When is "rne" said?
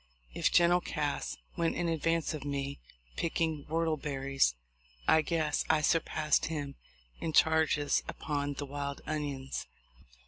2.41-2.79